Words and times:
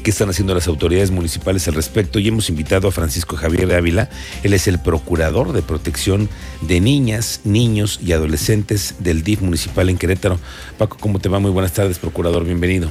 qué 0.00 0.10
están 0.10 0.28
haciendo 0.28 0.54
las 0.54 0.68
autoridades 0.68 1.10
municipales 1.10 1.66
al 1.68 1.74
respecto 1.74 2.18
y 2.18 2.28
hemos 2.28 2.48
invitado 2.48 2.88
a 2.88 2.92
Francisco 2.92 3.36
Javier 3.36 3.66
de 3.66 3.76
Ávila. 3.76 4.10
Él 4.42 4.52
es 4.52 4.68
el 4.68 4.78
procurador 4.78 5.52
de 5.52 5.62
protección 5.62 6.28
de 6.62 6.80
niñas, 6.80 7.40
niños 7.44 8.00
y 8.02 8.12
adolescentes 8.12 8.96
del 8.98 9.22
DIF 9.22 9.42
municipal 9.42 9.88
en 9.88 9.98
Querétaro. 9.98 10.38
Paco, 10.78 10.96
¿cómo 11.00 11.18
te 11.18 11.28
va? 11.28 11.38
Muy 11.38 11.50
buenas 11.50 11.72
tardes, 11.72 11.98
procurador, 11.98 12.44
bienvenido. 12.44 12.90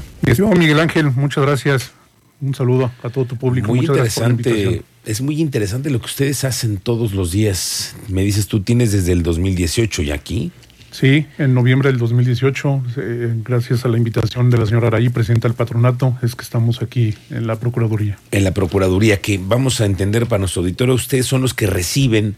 Miguel 0.57 0.79
Ángel, 0.79 1.11
muchas 1.11 1.43
gracias. 1.43 1.91
Un 2.41 2.55
saludo 2.55 2.91
a 3.03 3.09
todo 3.09 3.25
tu 3.25 3.35
público. 3.35 3.67
Muy 3.67 3.79
interesante, 3.79 4.83
es 5.05 5.21
muy 5.21 5.41
interesante 5.41 5.89
lo 5.89 5.99
que 5.99 6.05
ustedes 6.05 6.43
hacen 6.45 6.77
todos 6.77 7.13
los 7.13 7.31
días. 7.31 7.95
Me 8.07 8.23
dices, 8.23 8.47
tú 8.47 8.61
tienes 8.61 8.91
desde 8.91 9.11
el 9.11 9.23
2018 9.23 10.03
ya 10.03 10.15
aquí. 10.15 10.51
Sí, 10.91 11.27
en 11.37 11.53
noviembre 11.53 11.89
del 11.89 11.99
2018, 11.99 12.83
eh, 12.97 13.33
gracias 13.43 13.85
a 13.85 13.89
la 13.89 13.97
invitación 13.97 14.49
de 14.49 14.57
la 14.57 14.65
señora 14.65 14.87
Araí, 14.87 15.09
presidenta 15.09 15.47
del 15.47 15.55
patronato, 15.55 16.17
es 16.23 16.35
que 16.35 16.41
estamos 16.41 16.81
aquí 16.81 17.13
en 17.29 17.47
la 17.47 17.57
Procuraduría. 17.57 18.17
En 18.31 18.43
la 18.43 18.51
Procuraduría, 18.51 19.21
que 19.21 19.39
vamos 19.41 19.81
a 19.81 19.85
entender 19.85 20.25
para 20.25 20.39
nuestro 20.39 20.61
auditorio, 20.61 20.95
ustedes 20.95 21.25
son 21.25 21.41
los 21.41 21.53
que 21.53 21.67
reciben 21.67 22.35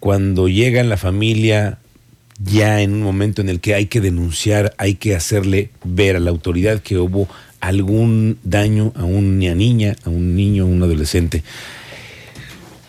cuando 0.00 0.48
llega 0.48 0.82
la 0.82 0.96
familia 0.96 1.78
ya 2.38 2.80
en 2.80 2.94
un 2.94 3.02
momento 3.02 3.42
en 3.42 3.48
el 3.48 3.60
que 3.60 3.74
hay 3.74 3.86
que 3.86 4.00
denunciar, 4.00 4.74
hay 4.76 4.96
que 4.96 5.14
hacerle 5.14 5.70
ver 5.84 6.16
a 6.16 6.20
la 6.20 6.30
autoridad 6.30 6.80
que 6.80 6.98
hubo 6.98 7.28
algún 7.60 8.38
daño 8.42 8.92
a 8.96 9.04
una 9.04 9.54
niña, 9.54 9.96
a 10.04 10.10
un 10.10 10.36
niño, 10.36 10.64
a 10.64 10.66
un 10.66 10.82
adolescente. 10.82 11.42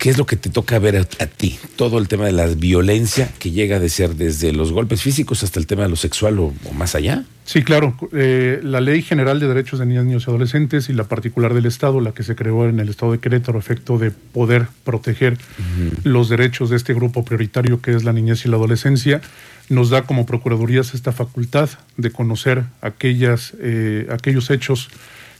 ¿Qué 0.06 0.12
es 0.12 0.20
lo 0.20 0.28
que 0.28 0.36
te 0.36 0.52
toca 0.52 0.78
ver 0.78 0.98
a, 0.98 1.26
ti? 1.26 1.58
Todo 1.78 1.98
el 1.98 2.08
tema 2.08 2.28
de 2.28 2.32
la 2.32 2.46
violencia 2.46 3.28
que 3.40 3.50
llega 3.50 3.80
de 3.80 3.90
ser 3.90 4.14
desde 4.14 4.54
los 4.54 4.72
golpes 4.72 5.02
físicos 5.02 5.42
hasta 5.42 5.60
el 5.60 5.66
tema 5.66 5.82
de 5.82 5.90
lo 5.90 5.96
sexual 5.96 6.38
o, 6.38 6.54
más 6.78 6.94
allá. 6.94 7.24
Sí, 7.44 7.64
claro. 7.64 7.98
Eh, 8.14 8.60
la 8.62 8.82
Ley 8.82 9.02
General 9.02 9.40
de 9.40 9.48
Derechos 9.48 9.80
de 9.80 9.88
Niñas, 9.88 10.06
Niños 10.06 10.26
y 10.28 10.30
Adolescentes 10.30 10.90
y 10.90 10.94
la 10.94 11.06
particular 11.06 11.56
del 11.56 11.66
Estado, 11.66 12.02
la 12.02 12.12
que 12.12 12.22
se 12.22 12.36
creó 12.36 12.70
en 12.70 12.80
el 12.80 12.90
Estado 12.90 13.14
de 13.14 13.18
Querétaro, 13.18 13.58
efecto 13.58 13.98
de 13.98 14.12
poder 14.12 14.68
proteger 14.84 15.40
los 16.04 16.30
derechos 16.30 16.70
de 16.70 16.76
este 16.76 16.94
grupo 16.94 17.26
prioritario 17.26 17.82
que 17.82 17.96
es 17.96 18.04
la 18.04 18.14
niñez 18.14 18.46
y 18.46 18.50
la 18.50 18.58
adolescencia, 18.58 19.22
nos 19.70 19.90
da 19.90 20.04
como 20.04 20.28
Procuradurías 20.28 20.94
esta 20.94 21.14
facultad 21.14 21.72
de 21.98 22.12
conocer 22.12 22.66
aquellas, 22.82 23.56
eh, 23.60 24.06
aquellos 24.12 24.52
hechos 24.52 24.88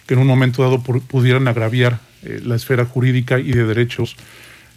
que 0.08 0.16
en 0.16 0.22
un 0.22 0.28
momento 0.28 0.64
dado 0.64 0.82
pudieran 0.82 1.48
agraviar 1.48 2.00
eh, 2.24 2.42
la 2.44 2.56
esfera 2.56 2.86
jurídica 2.86 3.40
y 3.40 3.52
de 3.52 3.64
derechos 3.66 4.16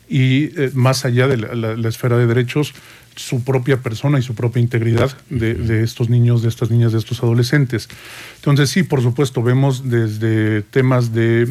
y 0.09 0.45
eh, 0.59 0.71
más 0.75 1.05
allá 1.05 1.29
de 1.29 1.37
la, 1.37 1.89
esfera 1.89 2.17
de 2.17 2.27
derechos, 2.27 2.75
su 3.15 3.43
propia 3.43 3.79
persona 3.79 4.19
y 4.19 4.23
su 4.23 4.35
propia 4.35 4.61
integridad 4.61 5.11
de, 5.29 5.83
estos 5.83 6.09
niños, 6.09 6.43
de 6.43 6.49
estas 6.49 6.71
niñas, 6.71 6.93
de 6.93 6.99
estos 6.99 7.23
adolescentes. 7.23 7.89
Entonces 8.37 8.71
sí, 8.71 8.85
por 8.85 9.03
supuesto, 9.03 9.43
vemos 9.43 9.91
desde 9.91 10.63
temas 10.63 11.13
de 11.13 11.49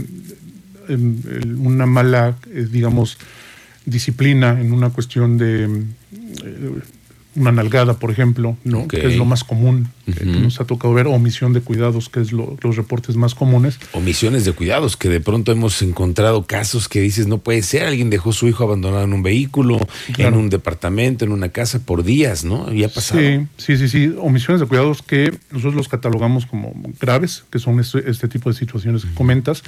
em, 0.87 1.21
una 1.59 1.85
mala, 1.85 2.37
eh, 2.53 2.67
digamos, 2.71 3.17
disciplina 3.85 4.59
en 4.59 4.71
una 4.71 4.89
cuestión 4.89 5.37
de 5.37 5.65
eh, 5.65 6.81
una 7.37 7.51
nalgada, 7.51 7.93
por 7.93 8.11
ejemplo, 8.11 8.57
¿no? 8.63 8.87
que 8.87 9.05
es 9.05 9.15
lo 9.15 9.25
más 9.25 9.43
común 9.43 9.89
que 10.05 10.25
nos 10.25 10.59
ha 10.59 10.65
tocado 10.65 10.93
ver, 10.93 11.07
omisión 11.07 11.53
de 11.53 11.61
cuidados, 11.61 12.09
que 12.09 12.21
es 12.21 12.31
los 12.31 12.75
reportes 12.75 13.15
más 13.15 13.35
comunes. 13.35 13.79
Omisiones 13.93 14.45
de 14.45 14.53
cuidados, 14.53 14.97
que 14.97 15.09
de 15.09 15.21
pronto 15.21 15.51
hemos 15.51 15.81
encontrado 15.81 16.45
casos 16.45 16.89
que 16.89 16.99
dices, 16.99 17.27
no 17.27 17.37
puede 17.37 17.61
ser, 17.61 17.83
alguien 17.83 18.09
dejó 18.09 18.33
su 18.33 18.47
hijo 18.47 18.63
abandonado 18.63 19.03
en 19.03 19.13
un 19.13 19.21
vehículo, 19.21 19.79
en 20.17 20.33
un 20.33 20.49
departamento, 20.49 21.25
en 21.25 21.31
una 21.31 21.49
casa 21.49 21.79
por 21.79 22.03
días, 22.03 22.43
¿no? 22.43 22.73
Y 22.73 22.83
ha 22.83 22.89
pasado. 22.89 23.21
Sí, 23.21 23.47
sí, 23.57 23.77
sí, 23.77 23.89
sí, 23.89 24.15
omisiones 24.19 24.61
de 24.61 24.67
cuidados 24.67 25.01
que 25.01 25.31
nosotros 25.51 25.75
los 25.75 25.87
catalogamos 25.87 26.45
como 26.45 26.73
graves, 26.99 27.43
que 27.51 27.59
son 27.59 27.79
este, 27.79 28.09
este 28.09 28.27
tipo 28.27 28.49
de 28.49 28.55
situaciones 28.57 29.05
que 29.05 29.13
comentas 29.13 29.63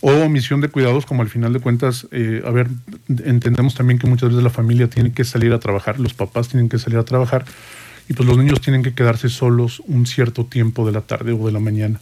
o 0.00 0.12
omisión 0.12 0.60
de 0.60 0.68
cuidados, 0.68 1.06
como 1.06 1.22
al 1.22 1.28
final 1.28 1.52
de 1.52 1.60
cuentas, 1.60 2.06
eh, 2.12 2.42
a 2.46 2.50
ver, 2.50 2.68
entendemos 3.08 3.74
también 3.74 3.98
que 3.98 4.06
muchas 4.06 4.30
veces 4.30 4.44
la 4.44 4.50
familia 4.50 4.88
tiene 4.88 5.12
que 5.12 5.24
salir 5.24 5.52
a 5.52 5.58
trabajar, 5.58 5.98
los 5.98 6.14
papás 6.14 6.48
tienen 6.48 6.68
que 6.68 6.78
salir 6.78 6.98
a 6.98 7.04
trabajar 7.04 7.44
y 8.08 8.14
pues 8.14 8.28
los 8.28 8.38
niños 8.38 8.60
tienen 8.60 8.82
que 8.82 8.94
quedarse 8.94 9.28
solos 9.28 9.82
un 9.86 10.06
cierto 10.06 10.46
tiempo 10.46 10.86
de 10.86 10.92
la 10.92 11.02
tarde 11.02 11.32
o 11.32 11.46
de 11.46 11.52
la 11.52 11.60
mañana. 11.60 12.00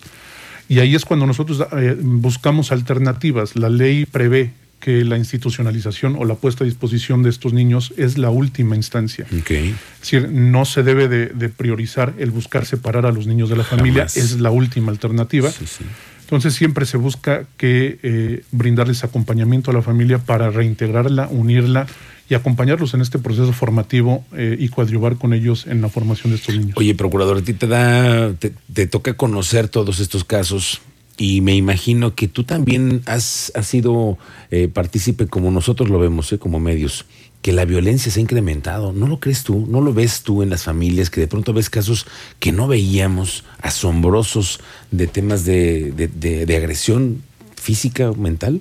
Y 0.68 0.80
ahí 0.80 0.94
es 0.94 1.04
cuando 1.04 1.26
nosotros 1.26 1.64
eh, 1.76 1.96
buscamos 2.00 2.72
alternativas. 2.72 3.56
La 3.56 3.68
ley 3.68 4.04
prevé 4.04 4.52
que 4.80 5.04
la 5.04 5.16
institucionalización 5.16 6.16
o 6.18 6.24
la 6.24 6.34
puesta 6.34 6.64
a 6.64 6.66
disposición 6.66 7.22
de 7.22 7.30
estos 7.30 7.52
niños 7.52 7.94
es 7.96 8.18
la 8.18 8.30
última 8.30 8.76
instancia. 8.76 9.26
Okay. 9.40 9.70
Es 9.70 10.00
decir, 10.00 10.28
no 10.30 10.64
se 10.64 10.82
debe 10.82 11.08
de, 11.08 11.48
priorizar 11.48 12.14
el 12.18 12.30
buscar 12.30 12.66
separar 12.66 13.06
a 13.06 13.12
los 13.12 13.26
niños 13.26 13.48
de 13.48 13.56
la 13.56 13.64
familia, 13.64 14.04
es 14.04 14.38
la 14.38 14.50
última 14.50 14.92
alternativa. 14.92 15.50
Sí, 15.50 15.66
sí. 15.66 15.84
Entonces 16.26 16.54
siempre 16.54 16.86
se 16.86 16.96
busca 16.96 17.46
que 17.56 18.00
eh, 18.02 18.42
brindarles 18.50 19.04
acompañamiento 19.04 19.70
a 19.70 19.74
la 19.74 19.80
familia 19.80 20.18
para 20.18 20.50
reintegrarla, 20.50 21.28
unirla 21.28 21.86
y 22.28 22.34
acompañarlos 22.34 22.94
en 22.94 23.00
este 23.00 23.20
proceso 23.20 23.52
formativo 23.52 24.24
eh, 24.36 24.56
y 24.58 24.68
coadyuvar 24.68 25.18
con 25.18 25.32
ellos 25.32 25.68
en 25.68 25.80
la 25.80 25.88
formación 25.88 26.32
de 26.32 26.38
estos 26.38 26.56
niños. 26.56 26.76
Oye, 26.76 26.96
procurador, 26.96 27.38
a 27.38 27.42
ti 27.42 27.52
te 27.52 27.68
da, 27.68 28.32
te, 28.34 28.86
toca 28.88 29.14
conocer 29.14 29.68
todos 29.68 30.00
estos 30.00 30.24
casos 30.24 30.80
y 31.16 31.40
me 31.40 31.54
imagino 31.54 32.14
que 32.14 32.28
tú 32.28 32.44
también 32.44 33.02
has, 33.06 33.52
sido 33.62 34.18
eh, 34.50 34.68
partícipe 34.68 35.26
como 35.26 35.50
nosotros 35.50 35.88
lo 35.88 35.98
vemos, 35.98 36.34
como 36.38 36.60
medios 36.60 37.06
que 37.46 37.52
la 37.52 37.64
violencia 37.64 38.10
se 38.10 38.18
ha 38.18 38.22
incrementado. 38.22 38.92
¿No 38.92 39.06
lo 39.06 39.20
crees 39.20 39.44
tú? 39.44 39.68
¿No 39.70 39.80
lo 39.80 39.94
ves 39.94 40.22
tú 40.22 40.42
en 40.42 40.50
las 40.50 40.64
familias 40.64 41.10
que 41.10 41.20
de 41.20 41.28
pronto 41.28 41.52
ves 41.52 41.70
casos 41.70 42.04
que 42.40 42.50
no 42.50 42.66
veíamos, 42.66 43.44
asombrosos, 43.62 44.58
de 44.90 45.06
temas 45.06 45.44
de, 45.44 45.92
de, 45.92 46.56
agresión 46.56 47.22
física 47.54 48.10
o 48.10 48.16
mental? 48.16 48.60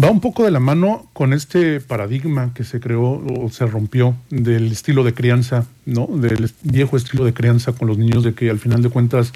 Va 0.00 0.08
un 0.08 0.20
poco 0.20 0.44
de 0.44 0.52
la 0.52 0.60
mano 0.60 1.08
con 1.12 1.32
este 1.32 1.80
paradigma 1.80 2.52
que 2.54 2.62
se 2.62 2.78
creó 2.78 3.24
o 3.40 3.50
se 3.50 3.66
rompió 3.66 4.14
del 4.30 4.70
estilo 4.70 5.02
de 5.02 5.14
crianza, 5.14 5.66
¿no? 5.84 6.06
Del 6.06 6.52
viejo 6.62 6.96
estilo 6.96 7.24
de 7.24 7.34
crianza 7.34 7.72
con 7.72 7.88
los 7.88 7.98
niños, 7.98 8.22
de 8.22 8.34
que 8.34 8.50
al 8.50 8.60
final 8.60 8.82
de 8.82 8.88
cuentas, 8.88 9.32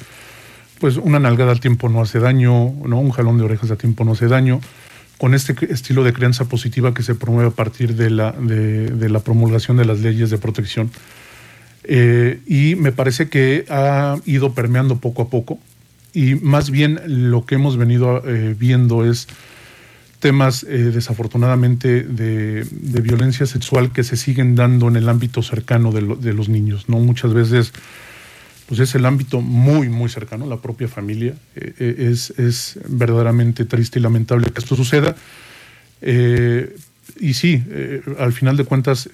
pues 0.81 0.97
una 0.97 1.19
nalgada 1.19 1.53
al 1.53 1.61
tiempo 1.61 1.89
no 1.89 2.01
hace 2.01 2.19
daño, 2.19 2.73
¿no? 2.85 3.01
Un 3.01 3.11
jalón 3.11 3.39
de 3.39 3.45
orejas 3.45 3.71
a 3.71 3.77
tiempo 3.77 4.05
no 4.05 4.13
hace 4.13 4.29
daño 4.29 4.61
con 5.19 5.35
este 5.35 5.57
estilo 5.73 6.05
de 6.05 6.13
crianza 6.13 6.45
positiva 6.47 6.95
que 6.95 7.03
se 7.03 7.15
promueve 7.15 7.49
a 7.49 7.53
partir 7.53 7.97
de 7.97 8.09
la, 8.09 8.33
de, 8.33 9.09
la 9.09 9.19
promulgación 9.19 9.77
de 9.77 9.85
las 9.85 9.99
leyes 9.99 10.31
de 10.31 10.39
protección. 10.39 10.91
Eh, 11.85 12.41
y 12.47 12.77
me 12.77 12.93
parece 12.93 13.29
que 13.29 13.65
ha 13.69 14.17
ido 14.27 14.53
permeando 14.53 14.99
poco 14.99 15.23
a 15.23 15.29
poco 15.29 15.59
y 16.13 16.35
más 16.37 16.71
bien 16.71 17.01
lo 17.07 17.47
que 17.47 17.57
hemos 17.57 17.77
venido 17.77 18.23
eh, 18.27 18.55
viendo 18.59 19.05
es 19.05 19.27
temas 20.21 20.65
eh, 20.65 20.91
desafortunadamente 20.93 22.03
de, 22.03 22.67
violencia 23.03 23.47
sexual 23.47 23.93
que 23.93 24.05
se 24.05 24.17
siguen 24.17 24.55
dando 24.55 24.89
en 24.89 24.97
el 24.97 25.09
ámbito 25.09 25.43
cercano 25.43 25.93
de, 25.93 26.03
de 26.17 26.33
los 26.33 26.49
niños. 26.49 26.89
¿no? 26.89 26.99
Muchas 26.99 27.33
veces 27.33 27.73
pues 28.69 28.81
es 28.81 28.95
el 28.95 29.07
ámbito 29.07 29.41
muy, 29.41 29.89
muy 29.89 30.11
cercano, 30.11 30.47
la 30.47 30.59
propia 30.59 30.89
familia. 30.89 31.35
Eh, 31.57 31.73
eh, 31.79 32.11
es, 32.13 32.31
es, 32.39 32.79
verdaderamente 32.87 33.65
triste 33.65 33.99
y 33.99 34.03
lamentable 34.03 34.51
que 34.51 34.61
esto 34.61 34.77
suceda. 34.77 35.17
Eh, 36.03 36.77
y 37.19 37.33
sí, 37.33 37.65
al 38.19 38.33
final 38.35 38.57
de 38.59 38.65
cuentas, 38.65 39.09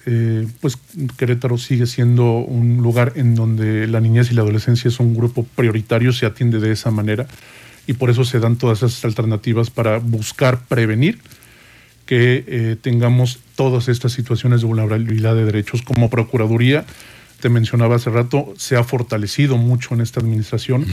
pues 0.59 0.77
Querétaro 1.17 1.57
sigue 1.57 1.87
siendo 1.87 2.39
un 2.39 2.77
lugar 2.83 3.13
en 3.15 3.33
donde 3.33 3.87
la 3.87 4.01
niñez 4.01 4.29
y 4.29 4.35
la 4.35 4.41
adolescencia 4.41 4.89
es 4.89 4.99
un 4.99 5.15
grupo 5.15 5.43
prioritario, 5.55 6.11
se 6.11 6.25
atiende 6.25 6.59
de 6.59 6.73
esa 6.73 6.91
manera 6.91 7.25
y 7.87 7.93
por 7.93 8.11
eso 8.11 8.23
se 8.23 8.39
dan 8.39 8.57
todas 8.57 8.83
esas 8.83 9.05
alternativas 9.05 9.71
para 9.71 9.97
buscar 9.97 10.65
prevenir 10.67 11.19
que 12.05 12.77
tengamos 12.81 13.39
todas 13.55 13.87
estas 13.87 14.11
situaciones 14.11 14.61
de 14.61 14.67
vulnerabilidad 14.67 15.33
de 15.33 15.45
derechos 15.45 15.81
como 15.81 16.09
Procuraduría 16.11 16.85
te 17.45 17.49
mencionaba 17.49 17.97
hace 17.97 18.09
rato, 18.09 18.55
se 18.57 18.75
ha 18.75 18.83
fortalecido 18.83 19.55
mucho 19.55 19.93
en 19.93 20.01
esta 20.01 20.19
administración 20.19 20.83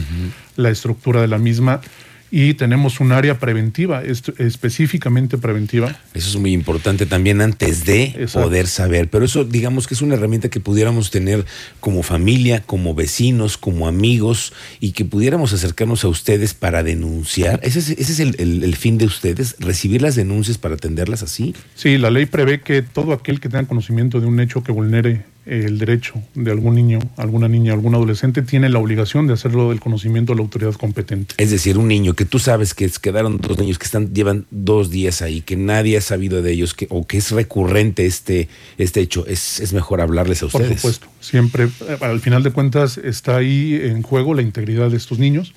la 0.55 0.69
estructura 0.69 1.19
de 1.19 1.27
la 1.27 1.39
misma 1.39 1.81
y 2.29 2.53
tenemos 2.53 2.99
un 2.99 3.11
área 3.11 3.39
preventiva, 3.39 4.03
específicamente 4.03 5.39
preventiva. 5.39 5.95
Eso 6.13 6.29
es 6.29 6.35
muy 6.35 6.53
importante 6.53 7.07
también 7.07 7.41
antes 7.41 7.85
de 7.85 8.27
poder 8.31 8.67
saber, 8.67 9.09
pero 9.09 9.25
eso 9.25 9.45
digamos 9.45 9.87
que 9.87 9.95
es 9.95 10.03
una 10.03 10.13
herramienta 10.13 10.49
que 10.49 10.59
pudiéramos 10.59 11.09
tener 11.09 11.43
como 11.79 12.03
familia, 12.03 12.61
como 12.63 12.93
vecinos, 12.93 13.57
como 13.57 13.87
amigos 13.87 14.53
y 14.79 14.91
que 14.91 15.05
pudiéramos 15.05 15.53
acercarnos 15.53 16.03
a 16.03 16.07
ustedes 16.09 16.53
para 16.53 16.83
denunciar. 16.83 17.61
Ese 17.63 17.79
es, 17.79 17.89
ese 17.89 18.11
es 18.11 18.19
el, 18.19 18.63
el, 18.63 18.75
fin 18.75 18.99
de 18.99 19.05
ustedes, 19.05 19.55
recibir 19.57 20.03
las 20.03 20.13
denuncias 20.13 20.59
para 20.59 20.75
atenderlas 20.75 21.23
así. 21.23 21.55
Sí, 21.73 21.97
la 21.97 22.11
ley 22.11 22.27
prevé 22.27 22.61
que 22.61 22.83
todo 22.83 23.13
aquel 23.13 23.39
que 23.39 23.49
tenga 23.49 23.67
conocimiento 23.67 24.19
de 24.19 24.27
un 24.27 24.39
hecho 24.39 24.61
que 24.61 24.71
vulnere 24.71 25.32
el 25.45 25.77
derecho 25.77 26.13
de 26.35 26.51
algún 26.51 26.75
niño, 26.75 26.99
alguna 27.17 27.47
niña, 27.47 27.73
algún 27.73 27.95
adolescente 27.95 28.41
tiene 28.41 28.69
la 28.69 28.79
obligación 28.79 29.27
de 29.27 29.33
hacerlo 29.33 29.69
del 29.69 29.79
conocimiento 29.79 30.33
de 30.33 30.37
la 30.37 30.43
autoridad 30.43 30.73
competente. 30.73 31.35
Es 31.37 31.51
decir, 31.51 31.77
un 31.77 31.87
niño 31.87 32.13
que 32.13 32.25
tú 32.25 32.39
sabes 32.39 32.73
que 32.73 32.89
quedaron 33.01 33.39
dos 33.39 33.57
niños 33.57 33.77
que 33.77 33.85
están 33.85 34.13
llevan 34.13 34.45
dos 34.51 34.89
días 34.89 35.21
ahí, 35.21 35.41
que 35.41 35.55
nadie 35.55 35.97
ha 35.97 36.01
sabido 36.01 36.41
de 36.41 36.51
ellos, 36.51 36.73
que, 36.73 36.87
o 36.89 37.05
que 37.05 37.17
es 37.17 37.31
recurrente 37.31 38.05
este, 38.05 38.47
este 38.77 39.01
hecho, 39.01 39.25
es, 39.27 39.59
es 39.59 39.73
mejor 39.73 40.01
hablarles 40.01 40.41
a 40.43 40.45
ustedes. 40.45 40.67
Por 40.67 40.77
supuesto, 40.77 41.07
siempre, 41.19 41.69
al 42.01 42.19
final 42.21 42.43
de 42.43 42.51
cuentas, 42.51 42.97
está 42.97 43.37
ahí 43.37 43.79
en 43.81 44.01
juego 44.01 44.33
la 44.33 44.41
integridad 44.41 44.89
de 44.89 44.97
estos 44.97 45.19
niños 45.19 45.53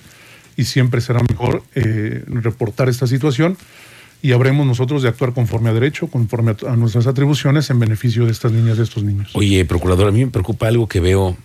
y 0.56 0.64
siempre 0.64 1.00
será 1.00 1.20
mejor 1.28 1.62
eh, 1.74 2.24
reportar 2.26 2.88
esta 2.88 3.06
situación 3.06 3.56
y 4.22 4.32
habremos 4.32 4.66
nosotros 4.66 5.02
de 5.02 5.08
actuar 5.08 5.32
conforme 5.32 5.70
a 5.70 5.72
derecho, 5.72 6.08
conforme 6.08 6.56
a, 6.66 6.76
nuestras 6.76 7.06
atribuciones 7.06 7.70
en 7.70 7.78
beneficio 7.78 8.24
de 8.26 8.32
estas 8.32 8.52
niñas, 8.52 8.78
de 8.78 8.84
estos 8.84 9.04
niños. 9.04 9.30
Oye, 9.34 9.64
procurador, 9.64 10.08
a 10.08 10.10
mí 10.10 10.24
me 10.24 10.30
preocupa 10.30 10.68
algo 10.68 10.88
que 10.88 11.00
veo 11.00 11.36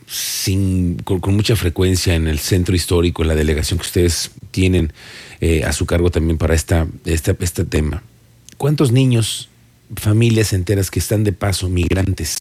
con, 1.03 1.35
mucha 1.35 1.55
frecuencia 1.55 2.15
en 2.15 2.27
el 2.27 2.39
centro 2.39 2.75
histórico, 2.75 3.21
en 3.21 3.27
la 3.27 3.35
delegación 3.35 3.79
que 3.79 3.85
ustedes 3.85 4.31
tienen 4.51 4.93
eh, 5.41 5.63
a 5.63 5.73
su 5.73 5.85
cargo 5.85 6.09
también 6.09 6.37
para 6.37 6.55
esta, 6.55 6.87
este 7.05 7.65
tema. 7.65 8.03
¿Cuántos 8.57 8.91
niños, 8.91 9.49
familias 9.95 10.53
enteras 10.53 10.89
que 10.89 10.99
están 10.99 11.23
de 11.23 11.33
paso, 11.33 11.69
migrantes, 11.69 12.37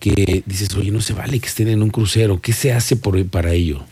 que 0.00 0.42
dices, 0.46 0.74
oye, 0.76 0.90
no 0.90 1.00
se 1.00 1.12
vale 1.12 1.40
que 1.40 1.46
estén 1.46 1.68
en 1.68 1.82
un 1.82 1.90
crucero? 1.90 2.40
¿Qué 2.40 2.52
se 2.52 2.72
hace 2.72 2.96
por, 2.96 3.24
para 3.26 3.52
ello? 3.52 3.84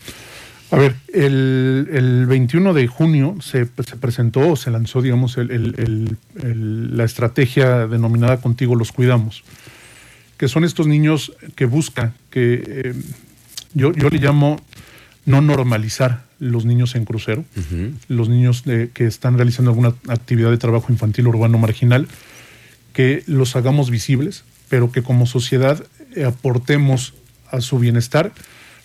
A 0.69 0.75
ver, 0.75 0.95
el, 1.13 1.87
el 1.93 2.25
21 2.25 2.73
de 2.73 2.87
junio 2.87 3.37
se, 3.41 3.65
se, 3.65 3.95
presentó 3.95 4.51
o 4.51 4.55
se 4.57 4.69
lanzó, 4.69 5.01
digamos, 5.01 5.37
el, 5.37 6.17
la 6.35 7.03
estrategia 7.05 7.87
denominada 7.87 8.41
Contigo 8.41 8.75
los 8.75 8.91
cuidamos, 8.91 9.43
que 10.37 10.49
son 10.49 10.65
estos 10.65 10.85
niños 10.87 11.31
que 11.55 11.65
buscan, 11.65 12.13
que 12.29 12.63
eh, 12.67 12.93
yo, 13.73 13.93
yo 13.93 14.09
le 14.09 14.19
llamo 14.19 14.59
no 15.25 15.41
normalizar 15.41 16.25
los 16.39 16.65
niños 16.65 16.95
en 16.95 17.05
crucero, 17.05 17.45
los 18.07 18.29
niños 18.29 18.63
que 18.93 19.05
están 19.05 19.37
realizando 19.37 19.71
alguna 19.71 19.93
actividad 20.07 20.51
de 20.51 20.57
trabajo 20.57 20.91
infantil 20.91 21.27
urbano 21.27 21.57
marginal, 21.57 22.07
que 22.93 23.23
los 23.25 23.55
hagamos 23.55 23.89
visibles, 23.89 24.43
pero 24.69 24.91
que 24.91 25.01
como 25.01 25.25
sociedad 25.25 25.83
aportemos 26.25 27.13
a 27.51 27.61
su 27.61 27.79
bienestar 27.79 28.31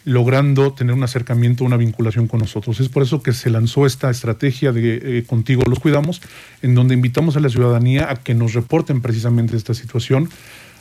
logrando 0.05 0.73
tener 0.73 0.95
un 0.95 1.03
acercamiento, 1.03 1.65
una 1.65 1.77
vinculación 1.77 2.27
con 2.27 2.41
nosotros. 2.41 2.81
Es 2.81 2.89
por 2.89 3.03
eso 3.03 3.23
que 3.23 3.33
se 3.33 3.51
lanzó 3.51 3.87
esta 3.87 4.11
estrategia 4.11 4.73
de 4.73 5.19
eh, 5.19 5.25
Contigo 5.25 5.63
los 5.69 5.79
Cuidamos, 5.79 6.21
en 6.63 6.75
donde 6.75 6.95
invitamos 6.95 7.37
a 7.37 7.41
la 7.41 7.49
ciudadanía 7.49 8.11
a 8.11 8.17
que 8.17 8.35
nos 8.35 8.55
reporten 8.55 9.01
precisamente 9.01 9.57
esta 9.57 9.75
situación. 9.75 10.29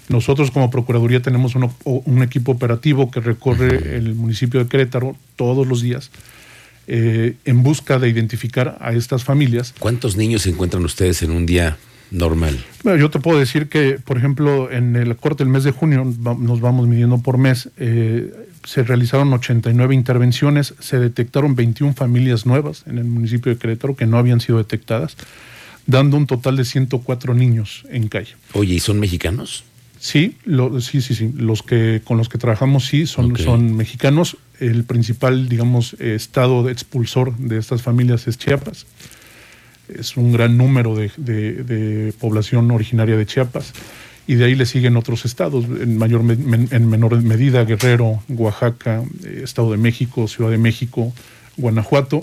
Nosotros 0.09 0.51
como 0.51 0.71
Procuraduría 0.71 1.21
tenemos 1.21 1.55
un 1.55 2.23
equipo 2.23 2.51
operativo 2.51 3.11
que 3.11 3.21
recorre 3.21 3.95
el 3.95 4.15
municipio 4.15 4.59
de 4.59 4.67
Querétaro 4.67 5.15
todos 5.35 5.65
los 5.65 5.81
días 5.81 6.11
eh, 6.87 7.35
en 7.45 7.63
busca 7.63 7.99
de 7.99 8.09
identificar 8.09 8.77
a 8.81 8.91
estas 8.91 9.23
familias. 9.23 9.73
¿Cuántos 9.79 10.17
niños 10.17 10.41
se 10.41 10.49
encuentran 10.49 10.83
ustedes 10.83 11.21
en 11.21 11.31
un 11.31 11.45
día 11.45 11.77
normal? 12.09 12.59
Bueno, 12.83 12.99
yo 12.99 13.09
te 13.09 13.19
puedo 13.19 13.39
decir 13.39 13.69
que, 13.69 13.99
por 14.03 14.17
ejemplo, 14.17 14.69
en 14.69 14.95
el 14.95 15.15
corte 15.15 15.43
del 15.43 15.53
mes 15.53 15.63
de 15.63 15.71
junio 15.71 16.03
nos 16.03 16.59
vamos 16.59 16.87
midiendo 16.87 17.19
por 17.19 17.37
mes. 17.37 17.69
Eh, 17.77 18.33
se 18.63 18.83
realizaron 18.83 19.33
89 19.33 19.95
intervenciones, 19.95 20.73
se 20.79 20.99
detectaron 20.99 21.55
21 21.55 21.93
familias 21.93 22.45
nuevas 22.45 22.83
en 22.87 22.97
el 22.97 23.05
municipio 23.05 23.51
de 23.51 23.57
Querétaro 23.57 23.95
que 23.95 24.05
no 24.05 24.17
habían 24.17 24.41
sido 24.41 24.57
detectadas, 24.57 25.17
dando 25.87 26.17
un 26.17 26.27
total 26.27 26.57
de 26.57 26.65
104 26.65 27.33
niños 27.33 27.85
en 27.89 28.07
calle. 28.07 28.35
Oye, 28.53 28.75
¿y 28.75 28.79
son 28.79 28.99
mexicanos? 28.99 29.63
Sí, 29.99 30.37
sí, 30.79 31.01
sí, 31.01 31.13
sí. 31.13 31.31
Los 31.37 31.61
que 31.61 32.01
con 32.03 32.17
los 32.17 32.27
que 32.27 32.39
trabajamos 32.39 32.87
sí 32.87 33.05
son, 33.05 33.37
son 33.37 33.75
mexicanos. 33.75 34.37
El 34.59 34.83
principal, 34.83 35.47
digamos, 35.47 35.93
estado 35.93 36.69
expulsor 36.69 37.37
de 37.37 37.59
estas 37.59 37.83
familias 37.83 38.27
es 38.27 38.37
Chiapas. 38.37 38.87
Es 39.87 40.17
un 40.17 40.31
gran 40.31 40.57
número 40.57 40.95
de, 40.95 41.09
de 41.17 42.13
población 42.19 42.71
originaria 42.71 43.15
de 43.15 43.25
Chiapas 43.27 43.73
y 44.27 44.35
de 44.35 44.45
ahí 44.45 44.55
le 44.55 44.65
siguen 44.65 44.97
otros 44.97 45.25
estados, 45.25 45.65
en, 45.65 45.97
mayor, 45.97 46.21
en 46.21 46.89
menor 46.89 47.21
medida 47.21 47.63
Guerrero, 47.63 48.21
Oaxaca, 48.29 49.03
eh, 49.23 49.41
Estado 49.43 49.71
de 49.71 49.77
México, 49.77 50.27
Ciudad 50.27 50.51
de 50.51 50.57
México, 50.57 51.13
Guanajuato 51.57 52.21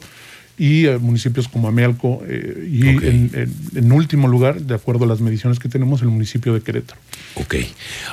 y 0.57 0.87
eh, 0.87 0.99
municipios 0.99 1.49
como 1.49 1.69
Amealco 1.69 2.23
eh, 2.27 2.69
y 2.71 2.89
en, 2.89 3.93
último 3.93 4.27
lugar, 4.27 4.61
de 4.61 4.75
acuerdo 4.75 5.05
a 5.05 5.09
las 5.09 5.21
mediciones 5.21 5.59
que 5.59 5.69
tenemos, 5.69 6.03
el 6.03 6.09
municipio 6.09 6.55
de 6.55 6.61
Querétaro. 6.61 7.01
Ok. 7.35 7.57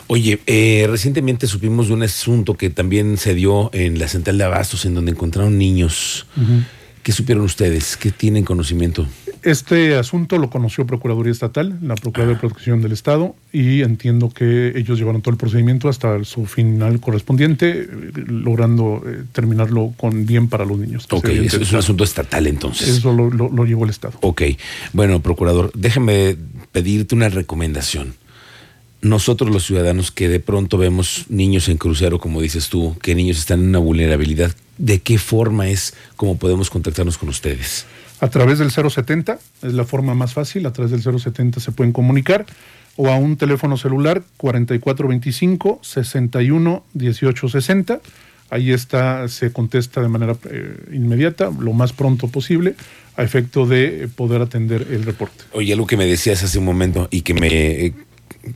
Oye, 0.07 0.39
recientemente 0.87 1.47
supimos 1.47 1.87
de 1.87 1.93
un 1.93 2.03
asunto 2.03 2.55
que 2.55 2.69
también 2.69 3.17
se 3.17 3.33
dio 3.33 3.69
en 3.73 3.97
la 3.97 4.07
central 4.07 4.37
de 4.37 4.43
Abastos, 4.43 4.85
en 4.85 4.93
donde 4.93 5.11
encontraron 5.11 5.57
niños. 5.57 6.27
¿Qué 7.01 7.11
supieron 7.11 7.43
ustedes? 7.43 7.97
¿Qué 7.97 8.11
tienen 8.11 8.43
conocimiento? 8.43 9.07
Este 9.45 9.95
asunto 9.95 10.39
lo 10.39 10.49
conoció 10.49 10.87
Procuraduría 10.87 11.31
Estatal, 11.31 11.77
la 11.83 11.93
Procuraduría 11.93 12.35
de 12.35 12.39
Protección 12.41 12.81
del 12.81 12.91
Estado, 12.91 13.35
y 13.53 13.83
entiendo 13.83 14.29
que 14.29 14.73
ellos 14.75 14.97
llevaron 14.97 15.21
todo 15.21 15.31
el 15.31 15.37
procedimiento 15.37 15.87
hasta 15.87 16.23
su 16.23 16.47
final 16.47 16.99
correspondiente, 16.99 17.87
logrando 18.25 19.03
eh, 19.05 19.23
terminarlo 19.31 19.93
con 19.97 20.25
bien 20.25 20.49
para 20.49 20.65
los 20.65 20.79
niños. 20.79 21.05
Ok, 21.11 21.29
eso 21.29 21.61
es 21.61 21.71
un 21.71 21.77
asunto 21.77 22.03
estatal 22.03 22.47
entonces. 22.47 22.87
Eso 22.87 23.13
lo, 23.13 23.29
lo 23.29 23.65
llevó 23.65 23.83
el 23.83 23.91
Estado. 23.91 24.17
Ok, 24.21 24.41
bueno, 24.93 25.21
Procurador, 25.21 25.71
déjame 25.75 26.35
pedirte 26.71 27.13
una 27.13 27.29
recomendación 27.29 28.15
nosotros 29.05 29.51
los 29.51 29.63
ciudadanos 29.63 30.09
que 30.09 30.27
de 30.27 30.39
pronto 30.39 30.79
vemos 30.79 31.25
niños 31.29 31.69
en 31.69 31.77
crucero, 31.77 32.19
como 32.19 32.41
dices 32.41 32.69
tú, 32.69 32.97
que 33.03 33.13
niños 33.13 33.37
están 33.37 33.59
en 33.59 33.67
una 33.67 33.77
vulnerabilidad, 33.77 34.55
¿de 34.79 34.99
qué 34.99 35.19
forma 35.19 35.69
es 35.69 35.93
como 36.15 36.37
podemos 36.37 36.71
contactarnos 36.71 37.19
con 37.19 37.29
ustedes? 37.29 37.85
A 38.21 38.29
través 38.29 38.59
del 38.59 38.71
070, 38.71 39.39
es 39.61 39.73
la 39.73 39.83
forma 39.83 40.13
más 40.13 40.33
fácil, 40.33 40.65
a 40.65 40.73
través 40.73 40.91
del 40.91 41.19
070 41.19 41.59
se 41.59 41.71
pueden 41.71 41.91
comunicar, 41.91 42.45
o 42.95 43.09
a 43.09 43.17
un 43.17 43.35
teléfono 43.35 43.77
celular 43.77 44.23
4425 44.37 45.79
61 45.81 46.83
1860. 46.93 47.99
Ahí 48.51 48.71
está, 48.71 49.27
se 49.27 49.51
contesta 49.51 50.01
de 50.01 50.07
manera 50.07 50.37
eh, 50.49 50.77
inmediata, 50.93 51.51
lo 51.59 51.73
más 51.73 51.93
pronto 51.93 52.27
posible, 52.27 52.75
a 53.17 53.23
efecto 53.23 53.65
de 53.65 54.07
poder 54.15 54.41
atender 54.41 54.87
el 54.91 55.03
reporte. 55.03 55.43
Oye, 55.51 55.73
algo 55.73 55.87
que 55.87 55.97
me 55.97 56.05
decías 56.05 56.43
hace 56.43 56.59
un 56.59 56.65
momento 56.65 57.07
y 57.11 57.21
que 57.21 57.33
me 57.33 57.47
eh, 57.47 57.93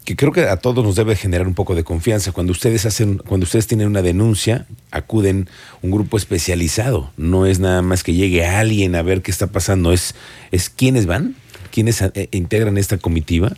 que 0.03 0.15
creo 0.15 0.31
que 0.31 0.41
a 0.41 0.57
todos 0.57 0.83
nos 0.83 0.95
debe 0.95 1.15
generar 1.15 1.47
un 1.47 1.55
poco 1.55 1.75
de 1.75 1.83
confianza. 1.83 2.31
Cuando 2.31 2.51
ustedes 2.51 2.85
hacen, 2.85 3.17
cuando 3.17 3.45
ustedes 3.45 3.67
tienen 3.67 3.87
una 3.87 4.01
denuncia, 4.01 4.67
acuden 4.91 5.47
un 5.81 5.91
grupo 5.91 6.17
especializado. 6.17 7.11
No 7.17 7.45
es 7.45 7.59
nada 7.59 7.81
más 7.81 8.03
que 8.03 8.13
llegue 8.13 8.45
alguien 8.45 8.95
a 8.95 9.01
ver 9.01 9.21
qué 9.21 9.31
está 9.31 9.47
pasando. 9.47 9.93
Es, 9.93 10.15
es 10.51 10.69
quiénes 10.69 11.05
van, 11.05 11.35
quiénes 11.71 12.01
eh, 12.01 12.29
integran 12.31 12.77
esta 12.77 12.97
comitiva. 12.97 13.53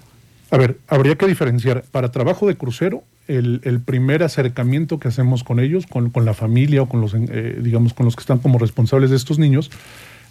A 0.50 0.57
ver, 0.57 0.78
habría 0.88 1.16
que 1.16 1.28
diferenciar. 1.28 1.83
Para 1.92 2.12
trabajo 2.12 2.48
de 2.48 2.56
crucero, 2.56 3.04
el, 3.28 3.81
primer 3.86 4.24
acercamiento 4.24 5.00
que 5.00 5.07
hacemos 5.07 5.44
con 5.44 5.60
ellos, 5.60 5.86
con, 5.88 6.12
la 6.25 6.33
familia 6.33 6.81
o 6.81 6.89
con 6.89 7.00
los, 7.00 7.13
eh, 7.13 7.60
digamos, 7.62 7.94
con 7.94 8.06
los 8.06 8.16
que 8.16 8.22
están 8.22 8.39
como 8.39 8.60
responsables 8.60 9.10
de 9.10 9.16
estos 9.16 9.39
niños, 9.39 9.72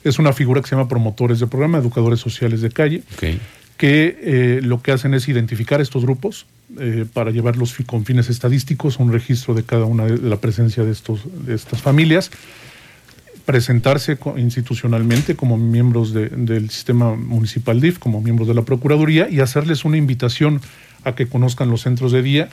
es 0.05 0.19
una 0.19 0.33
figura 0.33 0.61
que 0.61 0.69
se 0.69 0.77
llama 0.77 0.89
promotores 0.89 1.41
de 1.41 1.47
programa, 1.47 1.79
educadores 1.79 2.21
sociales 2.21 2.61
de 2.61 2.71
calle. 2.71 3.03
Okay 3.15 3.41
que 3.81 4.19
eh, 4.21 4.61
lo 4.63 4.83
que 4.83 4.93
hacen 4.93 5.15
es 5.15 5.27
identificar 5.27 5.81
estos 5.81 6.05
grupos 6.05 6.45
eh, 6.79 7.07
para 7.13 7.31
llevarlos 7.31 7.75
con 7.87 8.05
fines 8.05 8.29
estadísticos, 8.29 8.99
un 8.99 9.13
registro 9.13 9.55
de 9.55 9.65
cada 9.65 9.85
una 9.85 10.05
de 10.05 10.19
la 10.19 10.37
presencia 10.37 10.85
de, 10.85 10.93
estos, 10.93 11.21
de 11.47 11.55
estas 11.55 11.83
familias, 11.83 12.31
presentarse 13.45 14.19
institucionalmente 14.37 15.35
como 15.35 15.57
miembros 15.57 16.13
del 16.13 16.71
sistema 16.71 17.17
municipal 17.17 17.81
DIF, 17.81 17.99
como 17.99 18.21
miembros 18.21 18.47
de 18.47 18.55
la 18.55 18.63
Procuraduría 18.63 19.29
y 19.29 19.41
hacerles 19.41 19.85
una 19.85 19.97
invitación 19.97 20.61
a 21.05 21.15
que 21.15 21.27
conozcan 21.27 21.71
los 21.71 21.83
centros 21.83 22.13
de 22.13 22.23
día 22.23 22.49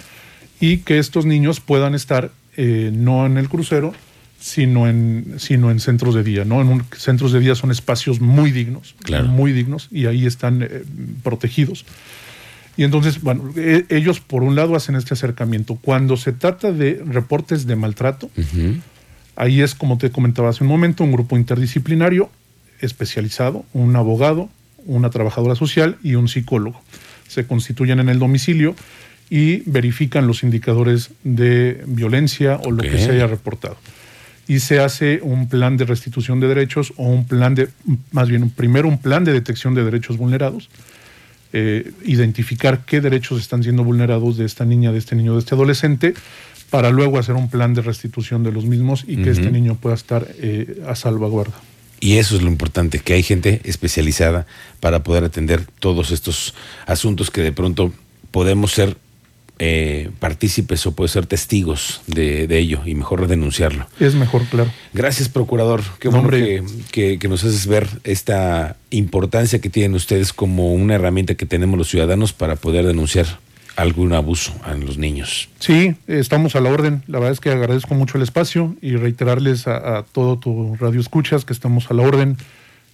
y 0.59 0.77
que 0.77 0.97
estos 0.97 1.25
niños 1.25 1.59
puedan 1.59 1.93
estar 1.93 2.31
eh, 2.55 2.89
no 2.93 3.25
en 3.27 3.37
el 3.37 3.49
crucero, 3.49 3.93
sino 4.39 4.87
en, 4.87 5.35
sino 5.37 5.71
en 5.71 5.79
centros 5.79 6.15
de 6.15 6.23
día, 6.23 6.45
¿no? 6.45 6.61
En 6.61 6.67
un, 6.69 6.83
centros 6.95 7.31
de 7.31 7.39
día 7.39 7.55
son 7.55 7.71
espacios 7.71 8.19
muy 8.19 8.51
dignos, 8.51 8.95
muy 9.27 9.51
dignos, 9.51 9.87
y 9.91 10.05
ahí 10.05 10.25
están 10.25 10.63
eh, 10.63 10.83
protegidos. 11.23 11.85
Y 12.77 12.83
entonces, 12.83 13.21
bueno, 13.21 13.51
e, 13.57 13.85
ellos 13.89 14.19
por 14.19 14.43
un 14.43 14.55
lado 14.55 14.75
hacen 14.75 14.95
este 14.95 15.15
acercamiento. 15.15 15.75
Cuando 15.75 16.15
se 16.15 16.31
trata 16.31 16.71
de 16.71 17.01
reportes 17.05 17.65
de 17.65 17.75
maltrato, 17.75 18.29
ahí 19.35 19.61
es, 19.61 19.75
como 19.75 19.97
te 19.97 20.11
comentaba 20.11 20.49
hace 20.49 20.63
un 20.63 20.69
momento, 20.69 21.03
un 21.03 21.11
grupo 21.11 21.37
interdisciplinario 21.37 22.29
especializado, 22.79 23.65
un 23.73 23.95
abogado, 23.95 24.49
una 24.85 25.09
trabajadora 25.09 25.55
social 25.55 25.97
y 26.03 26.15
un 26.15 26.27
psicólogo. 26.27 26.81
Se 27.27 27.45
constituyen 27.45 27.99
en 27.99 28.09
el 28.09 28.19
domicilio 28.19 28.75
y 29.29 29.69
verifican 29.69 30.27
los 30.27 30.43
indicadores 30.43 31.09
de 31.23 31.83
violencia 31.87 32.57
o 32.63 32.71
lo 32.71 32.83
que 32.83 32.97
se 32.99 33.11
haya 33.11 33.27
reportado 33.27 33.77
y 34.47 34.59
se 34.59 34.79
hace 34.79 35.19
un 35.21 35.49
plan 35.49 35.77
de 35.77 35.85
restitución 35.85 36.39
de 36.39 36.47
derechos 36.47 36.93
o 36.95 37.03
un 37.03 37.25
plan 37.25 37.53
de, 37.53 37.69
más 38.11 38.29
bien, 38.29 38.49
primero 38.49 38.87
un 38.87 38.97
plan 38.97 39.25
de 39.25 39.33
detección 39.33 39.75
de 39.75 39.83
derechos 39.83 40.17
vulnerados, 40.17 40.69
eh, 41.59 41.91
identificar 42.05 42.85
qué 42.85 43.01
derechos 43.01 43.41
están 43.41 43.63
siendo 43.63 43.83
vulnerados 43.83 44.37
de 44.37 44.45
esta 44.45 44.63
niña, 44.63 44.91
de 44.91 44.99
este 44.99 45.15
niño, 45.15 45.33
de 45.33 45.39
este 45.39 45.55
adolescente, 45.55 46.13
para 46.69 46.91
luego 46.91 47.17
hacer 47.17 47.33
un 47.33 47.49
plan 47.49 47.73
de 47.73 47.81
restitución 47.81 48.43
de 48.43 48.51
los 48.51 48.65
mismos 48.65 49.03
y 49.07 49.17
que 49.17 49.31
este 49.31 49.49
niño 49.49 49.73
pueda 49.73 49.95
estar 49.95 50.27
eh, 50.37 50.83
a 50.87 50.93
salvaguarda. 50.93 51.55
Y 51.99 52.17
eso 52.17 52.35
es 52.35 52.43
lo 52.43 52.47
importante, 52.47 52.99
que 52.99 53.13
hay 53.13 53.23
gente 53.23 53.59
especializada 53.63 54.45
para 54.79 55.01
poder 55.01 55.23
atender 55.23 55.65
todos 55.79 56.11
estos 56.11 56.53
asuntos 56.85 57.31
que 57.31 57.41
de 57.41 57.51
pronto 57.51 57.91
podemos 58.29 58.71
ser 58.71 58.95
eh, 59.59 60.11
partícipes 60.19 60.85
o 60.85 60.93
puede 60.93 61.09
ser 61.09 61.25
testigos 61.25 62.01
de, 62.07 62.47
de, 62.47 62.59
ello 62.59 62.81
y 62.85 62.95
mejor 62.95 63.27
denunciarlo. 63.27 63.87
Es 63.99 64.15
mejor, 64.15 64.43
claro. 64.45 64.71
Gracias, 64.93 65.29
procurador. 65.29 65.81
Qué 65.99 66.09
bueno 66.09 66.29
que, 66.29 66.63
que, 66.91 67.19
que, 67.19 67.27
nos 67.27 67.43
haces 67.43 67.65
ver 67.65 67.87
esta 68.03 68.75
importancia 68.91 69.59
que 69.59 69.69
tienen 69.69 69.95
ustedes 69.95 70.33
como 70.33 70.73
una 70.73 70.95
herramienta 70.95 71.35
que 71.35 71.45
tenemos 71.45 71.77
los 71.77 71.87
ciudadanos 71.87 72.33
para 72.33 72.55
poder 72.55 72.85
denunciar 72.85 73.39
algún 73.75 74.13
abuso 74.13 74.53
a 74.63 74.73
los 74.73 74.97
niños. 74.97 75.49
Sí, 75.59 75.95
estamos 76.07 76.55
a 76.55 76.61
la 76.61 76.71
orden. 76.71 77.03
La 77.07 77.19
verdad 77.19 77.33
es 77.33 77.39
que 77.39 77.51
agradezco 77.51 77.93
mucho 77.95 78.17
el 78.17 78.23
espacio 78.23 78.75
y 78.81 78.95
reiterarles 78.95 79.67
a, 79.67 79.99
a 79.99 80.03
todo 80.03 80.37
tu 80.37 80.75
radio 80.75 80.99
escuchas 80.99 81.45
que 81.45 81.53
estamos 81.53 81.89
a 81.89 81.93
la 81.93 82.03
orden 82.03 82.37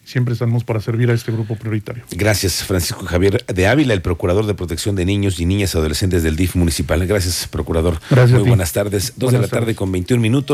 siempre 0.03 0.33
estamos 0.33 0.63
para 0.63 0.81
servir 0.81 1.09
a 1.09 1.13
este 1.13 1.31
grupo 1.31 1.55
prioritario. 1.55 2.03
Gracias, 2.11 2.63
Francisco 2.63 3.05
Javier 3.05 3.45
de 3.45 3.67
Ávila, 3.67 3.93
el 3.93 4.01
Procurador 4.01 4.45
de 4.45 4.53
Protección 4.53 4.95
de 4.95 5.05
Niños 5.05 5.39
y 5.39 5.45
Niñas 5.45 5.75
Adolescentes 5.75 6.23
del 6.23 6.35
DIF 6.35 6.55
municipal. 6.55 7.05
Gracias, 7.07 7.47
Procurador. 7.47 7.99
Gracias. 8.09 8.39
Muy 8.39 8.47
buenas 8.47 8.73
tardes. 8.73 9.13
Dos 9.15 9.31
buenas 9.31 9.41
de 9.41 9.47
la 9.47 9.49
tarde 9.49 9.65
tardes. 9.65 9.77
con 9.77 9.91
21 9.91 10.21
minutos. 10.21 10.43